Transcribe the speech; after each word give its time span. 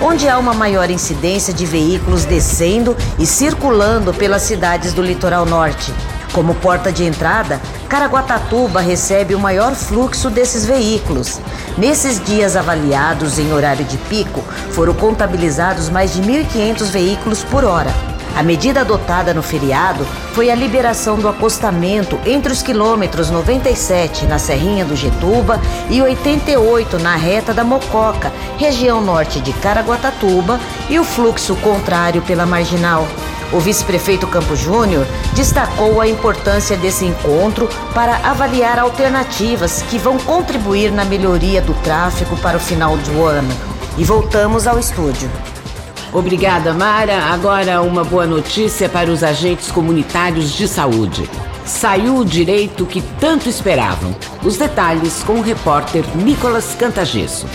onde 0.00 0.28
há 0.28 0.38
uma 0.38 0.54
maior 0.54 0.90
incidência 0.90 1.52
de 1.52 1.66
veículos 1.66 2.24
descendo 2.24 2.96
e 3.18 3.26
circulando 3.26 4.14
pelas 4.14 4.42
cidades 4.42 4.94
do 4.94 5.02
litoral 5.02 5.44
norte. 5.44 5.92
Como 6.32 6.54
porta 6.54 6.92
de 6.92 7.04
entrada, 7.04 7.60
Caraguatatuba 7.88 8.80
recebe 8.80 9.34
o 9.34 9.38
maior 9.38 9.74
fluxo 9.74 10.30
desses 10.30 10.64
veículos. 10.64 11.40
Nesses 11.76 12.22
dias 12.22 12.56
avaliados 12.56 13.38
em 13.38 13.52
horário 13.52 13.84
de 13.84 13.98
pico, 13.98 14.40
foram 14.70 14.94
contabilizados 14.94 15.88
mais 15.88 16.14
de 16.14 16.22
1.500 16.22 16.84
veículos 16.84 17.42
por 17.42 17.64
hora. 17.64 18.09
A 18.36 18.42
medida 18.42 18.80
adotada 18.80 19.34
no 19.34 19.42
feriado 19.42 20.06
foi 20.32 20.50
a 20.50 20.54
liberação 20.54 21.18
do 21.18 21.28
acostamento 21.28 22.18
entre 22.24 22.52
os 22.52 22.62
quilômetros 22.62 23.28
97 23.30 24.26
na 24.26 24.38
Serrinha 24.38 24.84
do 24.84 24.96
Getuba 24.96 25.60
e 25.90 26.00
88 26.00 26.98
na 26.98 27.16
reta 27.16 27.52
da 27.52 27.64
Mococa, 27.64 28.32
região 28.56 29.00
norte 29.00 29.40
de 29.40 29.52
Caraguatatuba, 29.54 30.60
e 30.88 30.98
o 30.98 31.04
fluxo 31.04 31.54
contrário 31.56 32.22
pela 32.22 32.46
marginal. 32.46 33.06
O 33.52 33.58
vice-prefeito 33.58 34.28
Campos 34.28 34.60
Júnior 34.60 35.04
destacou 35.34 36.00
a 36.00 36.06
importância 36.06 36.76
desse 36.76 37.04
encontro 37.04 37.68
para 37.92 38.16
avaliar 38.18 38.78
alternativas 38.78 39.82
que 39.82 39.98
vão 39.98 40.16
contribuir 40.18 40.92
na 40.92 41.04
melhoria 41.04 41.60
do 41.60 41.74
tráfego 41.82 42.36
para 42.36 42.56
o 42.56 42.60
final 42.60 42.96
do 42.96 43.24
ano. 43.24 43.52
E 43.98 44.04
voltamos 44.04 44.68
ao 44.68 44.78
estúdio. 44.78 45.28
Obrigada, 46.12 46.72
Mara. 46.72 47.16
Agora 47.26 47.80
uma 47.80 48.02
boa 48.02 48.26
notícia 48.26 48.88
para 48.88 49.10
os 49.10 49.22
agentes 49.22 49.70
comunitários 49.70 50.52
de 50.52 50.66
saúde. 50.66 51.28
Saiu 51.64 52.16
o 52.16 52.24
direito 52.24 52.84
que 52.84 53.00
tanto 53.20 53.48
esperavam. 53.48 54.14
Os 54.42 54.56
detalhes 54.56 55.22
com 55.22 55.34
o 55.34 55.42
repórter 55.42 56.04
Nicolas 56.16 56.74
Cantagesso. 56.74 57.46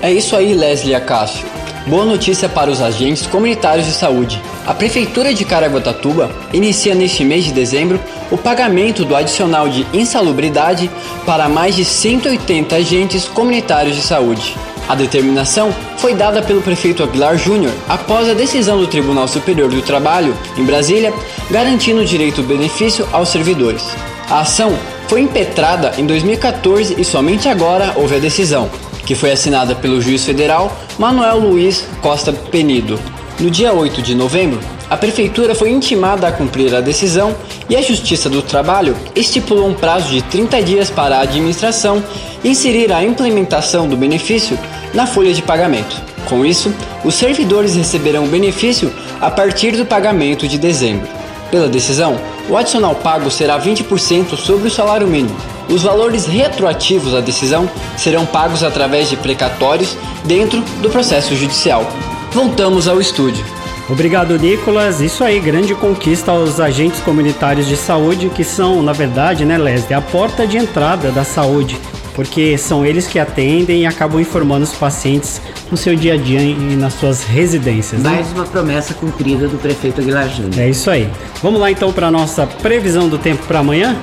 É 0.00 0.12
isso 0.12 0.36
aí, 0.36 0.54
Leslie 0.54 0.94
Acácio. 0.94 1.44
Boa 1.88 2.04
notícia 2.04 2.48
para 2.48 2.70
os 2.70 2.80
agentes 2.80 3.26
comunitários 3.26 3.86
de 3.86 3.92
saúde. 3.92 4.40
A 4.66 4.74
Prefeitura 4.74 5.32
de 5.34 5.44
Caraguatatuba 5.44 6.30
inicia 6.52 6.94
neste 6.94 7.24
mês 7.24 7.44
de 7.44 7.52
dezembro 7.52 8.00
o 8.30 8.36
pagamento 8.36 9.04
do 9.04 9.16
adicional 9.16 9.68
de 9.68 9.86
insalubridade 9.92 10.90
para 11.24 11.48
mais 11.48 11.74
de 11.74 11.84
180 11.84 12.76
agentes 12.76 13.26
comunitários 13.26 13.96
de 13.96 14.02
saúde. 14.02 14.56
A 14.88 14.94
determinação 14.94 15.74
foi 15.98 16.14
dada 16.14 16.40
pelo 16.40 16.62
prefeito 16.62 17.02
Aguilar 17.02 17.36
Júnior 17.36 17.72
após 17.88 18.28
a 18.28 18.34
decisão 18.34 18.78
do 18.78 18.86
Tribunal 18.86 19.26
Superior 19.26 19.68
do 19.68 19.82
Trabalho, 19.82 20.36
em 20.56 20.64
Brasília, 20.64 21.12
garantindo 21.50 22.00
o 22.00 22.04
direito 22.04 22.40
ao 22.40 22.46
benefício 22.46 23.06
aos 23.12 23.30
servidores. 23.30 23.84
A 24.30 24.40
ação 24.40 24.76
foi 25.08 25.20
impetrada 25.20 25.92
em 25.98 26.06
2014 26.06 26.94
e 26.98 27.04
somente 27.04 27.48
agora 27.48 27.94
houve 27.96 28.16
a 28.16 28.20
decisão, 28.20 28.70
que 29.04 29.14
foi 29.14 29.32
assinada 29.32 29.74
pelo 29.74 30.00
juiz 30.00 30.24
federal 30.24 30.76
Manuel 30.98 31.38
Luiz 31.38 31.84
Costa 32.00 32.32
Penido. 32.32 32.98
No 33.38 33.50
dia 33.50 33.72
8 33.72 34.00
de 34.02 34.14
novembro, 34.14 34.60
a 34.88 34.96
prefeitura 34.96 35.54
foi 35.54 35.70
intimada 35.70 36.28
a 36.28 36.32
cumprir 36.32 36.72
a 36.74 36.80
decisão 36.80 37.34
e 37.68 37.74
a 37.74 37.82
Justiça 37.82 38.30
do 38.30 38.40
Trabalho 38.40 38.96
estipulou 39.16 39.68
um 39.68 39.74
prazo 39.74 40.10
de 40.10 40.22
30 40.22 40.62
dias 40.62 40.90
para 40.90 41.16
a 41.16 41.22
administração 41.22 42.02
inserir 42.44 42.92
a 42.92 43.02
implementação 43.02 43.88
do 43.88 43.96
benefício 43.96 44.56
na 44.94 45.04
folha 45.04 45.34
de 45.34 45.42
pagamento. 45.42 46.00
Com 46.28 46.44
isso, 46.44 46.72
os 47.04 47.14
servidores 47.14 47.74
receberão 47.74 48.24
o 48.24 48.28
benefício 48.28 48.92
a 49.20 49.28
partir 49.28 49.72
do 49.72 49.84
pagamento 49.84 50.46
de 50.46 50.56
dezembro. 50.56 51.08
Pela 51.50 51.68
decisão, 51.68 52.16
o 52.48 52.56
adicional 52.56 52.94
pago 52.94 53.30
será 53.30 53.58
20% 53.58 54.36
sobre 54.36 54.68
o 54.68 54.70
salário 54.70 55.06
mínimo. 55.06 55.36
Os 55.68 55.82
valores 55.82 56.26
retroativos 56.26 57.12
à 57.12 57.20
decisão 57.20 57.68
serão 57.96 58.24
pagos 58.24 58.62
através 58.62 59.08
de 59.08 59.16
precatórios 59.16 59.96
dentro 60.24 60.60
do 60.80 60.90
processo 60.90 61.34
judicial. 61.34 61.84
Voltamos 62.32 62.86
ao 62.86 63.00
estúdio. 63.00 63.44
Obrigado, 63.88 64.36
Nicolas. 64.36 65.00
Isso 65.00 65.22
aí, 65.22 65.38
grande 65.38 65.74
conquista 65.74 66.32
aos 66.32 66.58
agentes 66.58 67.00
comunitários 67.00 67.66
de 67.66 67.76
saúde, 67.76 68.28
que 68.30 68.42
são, 68.42 68.82
na 68.82 68.92
verdade, 68.92 69.44
né, 69.44 69.56
Leslie, 69.56 69.94
a 69.94 70.00
porta 70.00 70.44
de 70.46 70.56
entrada 70.56 71.12
da 71.12 71.22
saúde, 71.22 71.78
porque 72.14 72.58
são 72.58 72.84
eles 72.84 73.06
que 73.06 73.18
atendem 73.18 73.82
e 73.82 73.86
acabam 73.86 74.20
informando 74.20 74.64
os 74.64 74.72
pacientes 74.72 75.40
no 75.70 75.76
seu 75.76 75.94
dia 75.94 76.14
a 76.14 76.16
dia 76.16 76.40
e 76.40 76.76
nas 76.76 76.94
suas 76.94 77.22
residências. 77.22 78.02
Né? 78.02 78.10
Mais 78.10 78.32
uma 78.32 78.44
promessa 78.44 78.92
cumprida 78.92 79.46
do 79.46 79.56
prefeito 79.56 80.00
Aguilar 80.00 80.28
Júnior. 80.30 80.58
É 80.58 80.68
isso 80.68 80.90
aí. 80.90 81.08
Vamos 81.40 81.60
lá 81.60 81.70
então 81.70 81.92
para 81.92 82.08
a 82.08 82.10
nossa 82.10 82.44
previsão 82.44 83.08
do 83.08 83.18
tempo 83.18 83.44
para 83.46 83.60
amanhã? 83.60 83.96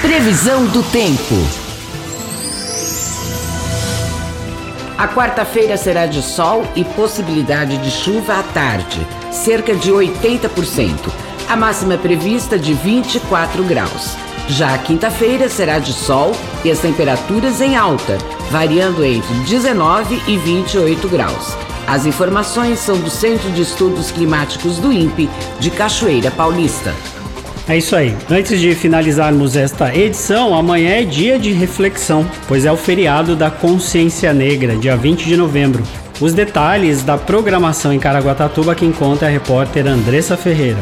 Previsão 0.00 0.64
do 0.66 0.82
tempo. 0.84 1.65
A 4.98 5.06
quarta-feira 5.06 5.76
será 5.76 6.06
de 6.06 6.22
sol 6.22 6.64
e 6.74 6.82
possibilidade 6.82 7.76
de 7.76 7.90
chuva 7.90 8.38
à 8.38 8.42
tarde, 8.42 9.06
cerca 9.30 9.74
de 9.74 9.92
80%. 9.92 11.12
A 11.46 11.54
máxima 11.54 11.98
prevista 11.98 12.58
de 12.58 12.72
24 12.72 13.62
graus. 13.64 14.16
Já 14.48 14.74
a 14.74 14.78
quinta-feira 14.78 15.50
será 15.50 15.78
de 15.78 15.92
sol 15.92 16.32
e 16.64 16.70
as 16.70 16.78
temperaturas 16.78 17.60
em 17.60 17.76
alta, 17.76 18.16
variando 18.50 19.04
entre 19.04 19.34
19 19.40 20.22
e 20.26 20.38
28 20.38 21.08
graus. 21.08 21.54
As 21.86 22.06
informações 22.06 22.78
são 22.78 22.98
do 22.98 23.10
Centro 23.10 23.50
de 23.52 23.60
Estudos 23.60 24.10
Climáticos 24.10 24.78
do 24.78 24.90
INPE, 24.90 25.28
de 25.60 25.70
Cachoeira 25.70 26.30
Paulista. 26.30 26.94
É 27.68 27.76
isso 27.76 27.96
aí. 27.96 28.16
Antes 28.30 28.60
de 28.60 28.76
finalizarmos 28.76 29.56
esta 29.56 29.92
edição, 29.92 30.54
amanhã 30.54 31.00
é 31.00 31.02
dia 31.02 31.36
de 31.36 31.50
reflexão, 31.50 32.24
pois 32.46 32.64
é 32.64 32.70
o 32.70 32.76
feriado 32.76 33.34
da 33.34 33.50
Consciência 33.50 34.32
Negra, 34.32 34.76
dia 34.76 34.96
20 34.96 35.24
de 35.24 35.36
novembro. 35.36 35.82
Os 36.20 36.32
detalhes 36.32 37.02
da 37.02 37.18
programação 37.18 37.92
em 37.92 37.98
Caraguatatuba 37.98 38.76
que 38.76 38.86
encontra 38.86 39.26
a 39.26 39.30
repórter 39.30 39.84
Andressa 39.84 40.36
Ferreira. 40.36 40.78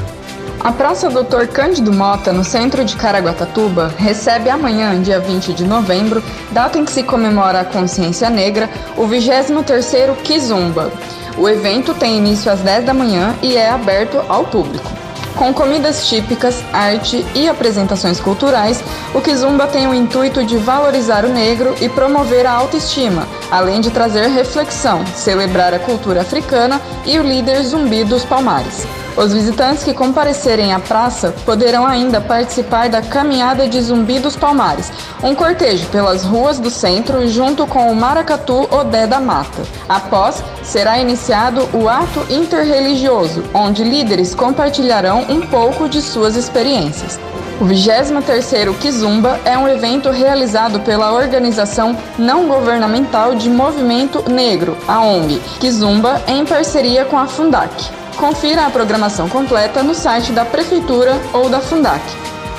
A 0.60 0.72
Praça 0.72 1.08
Doutor 1.08 1.46
Cândido 1.46 1.90
Mota, 1.90 2.34
no 2.34 2.44
centro 2.44 2.84
de 2.84 2.96
Caraguatatuba, 2.96 3.92
recebe 3.96 4.50
amanhã, 4.50 5.00
dia 5.00 5.20
20 5.20 5.54
de 5.54 5.64
novembro, 5.64 6.22
data 6.52 6.78
em 6.78 6.84
que 6.84 6.92
se 6.92 7.02
comemora 7.02 7.60
a 7.60 7.64
consciência 7.64 8.28
negra, 8.28 8.68
o 8.94 9.06
23º 9.06 10.16
Kizumba. 10.22 10.92
O 11.38 11.48
evento 11.48 11.94
tem 11.94 12.18
início 12.18 12.52
às 12.52 12.60
10 12.60 12.84
da 12.84 12.92
manhã 12.92 13.34
e 13.42 13.56
é 13.56 13.70
aberto 13.70 14.22
ao 14.28 14.44
público. 14.44 15.03
Com 15.36 15.52
comidas 15.52 16.06
típicas, 16.06 16.64
arte 16.72 17.26
e 17.34 17.48
apresentações 17.48 18.20
culturais, 18.20 18.82
o 19.12 19.20
Kizumba 19.20 19.66
tem 19.66 19.88
o 19.88 19.94
intuito 19.94 20.44
de 20.44 20.56
valorizar 20.56 21.24
o 21.24 21.28
negro 21.28 21.74
e 21.80 21.88
promover 21.88 22.46
a 22.46 22.52
autoestima, 22.52 23.26
além 23.50 23.80
de 23.80 23.90
trazer 23.90 24.28
reflexão, 24.28 25.04
celebrar 25.06 25.74
a 25.74 25.78
cultura 25.80 26.20
africana 26.20 26.80
e 27.04 27.18
o 27.18 27.22
líder 27.22 27.62
zumbi 27.64 28.04
dos 28.04 28.24
palmares. 28.24 28.86
Os 29.16 29.32
visitantes 29.32 29.84
que 29.84 29.94
comparecerem 29.94 30.72
à 30.72 30.80
praça 30.80 31.32
poderão 31.46 31.86
ainda 31.86 32.20
participar 32.20 32.88
da 32.88 33.00
Caminhada 33.00 33.68
de 33.68 33.80
Zumbi 33.80 34.18
dos 34.18 34.34
Palmares, 34.34 34.90
um 35.22 35.36
cortejo 35.36 35.86
pelas 35.86 36.24
ruas 36.24 36.58
do 36.58 36.68
centro 36.68 37.26
junto 37.28 37.64
com 37.64 37.92
o 37.92 37.94
Maracatu 37.94 38.68
Odé 38.74 39.06
da 39.06 39.20
Mata. 39.20 39.62
Após, 39.88 40.42
será 40.64 40.98
iniciado 40.98 41.68
o 41.72 41.88
ato 41.88 42.26
interreligioso, 42.28 43.44
onde 43.54 43.84
líderes 43.84 44.34
compartilharão 44.34 45.24
um 45.28 45.42
pouco 45.42 45.88
de 45.88 46.02
suas 46.02 46.34
experiências. 46.34 47.18
O 47.60 47.66
23º 47.66 48.76
Kizumba 48.78 49.38
é 49.44 49.56
um 49.56 49.68
evento 49.68 50.10
realizado 50.10 50.80
pela 50.80 51.12
organização 51.12 51.96
não 52.18 52.48
governamental 52.48 53.36
de 53.36 53.48
Movimento 53.48 54.28
Negro, 54.28 54.76
a 54.88 55.00
ONG, 55.00 55.40
Kizumba, 55.60 56.20
em 56.26 56.44
parceria 56.44 57.04
com 57.04 57.16
a 57.16 57.28
Fundac. 57.28 58.03
Confira 58.16 58.66
a 58.66 58.70
programação 58.70 59.28
completa 59.28 59.82
no 59.82 59.94
site 59.94 60.32
da 60.32 60.44
Prefeitura 60.44 61.20
ou 61.32 61.48
da 61.48 61.60
Fundac. 61.60 62.02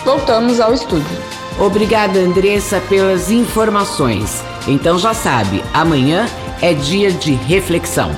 Voltamos 0.04 0.60
ao 0.60 0.74
estúdio. 0.74 1.18
Obrigada, 1.60 2.20
Andressa, 2.20 2.82
pelas 2.82 3.32
informações. 3.32 4.44
Então 4.68 5.00
já 5.00 5.14
sabe, 5.14 5.64
amanhã 5.74 6.28
é 6.62 6.74
dia 6.74 7.12
de 7.12 7.34
reflexão. 7.34 8.12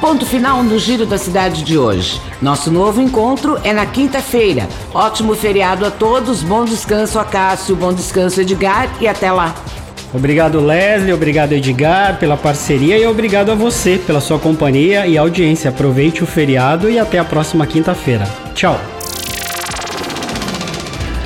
Ponto 0.00 0.24
final 0.24 0.62
no 0.62 0.78
Giro 0.78 1.06
da 1.06 1.18
Cidade 1.18 1.62
de 1.62 1.76
hoje. 1.76 2.20
Nosso 2.40 2.70
novo 2.70 3.00
encontro 3.00 3.58
é 3.64 3.72
na 3.72 3.86
quinta-feira. 3.86 4.68
Ótimo 4.94 5.34
feriado 5.34 5.84
a 5.84 5.90
todos, 5.90 6.42
bom 6.42 6.64
descanso 6.64 7.18
a 7.18 7.24
Cássio, 7.24 7.74
bom 7.74 7.92
descanso 7.92 8.40
Edgar 8.40 8.88
e 9.00 9.08
até 9.08 9.32
lá. 9.32 9.54
Obrigado, 10.14 10.60
Leslie, 10.60 11.12
obrigado, 11.12 11.52
Edgar, 11.52 12.18
pela 12.18 12.36
parceria 12.36 12.96
e 12.98 13.06
obrigado 13.06 13.50
a 13.50 13.54
você 13.54 14.00
pela 14.06 14.20
sua 14.20 14.38
companhia 14.38 15.06
e 15.06 15.18
audiência. 15.18 15.70
Aproveite 15.70 16.22
o 16.22 16.26
feriado 16.26 16.88
e 16.88 16.98
até 16.98 17.18
a 17.18 17.24
próxima 17.24 17.66
quinta-feira. 17.66 18.24
Tchau. 18.54 18.80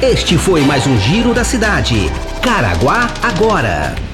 Este 0.02 0.38
foi 0.38 0.62
mais 0.62 0.86
um 0.86 0.98
Giro 0.98 1.34
da 1.34 1.44
Cidade. 1.44 2.10
Caraguá 2.42 3.10
agora. 3.22 4.09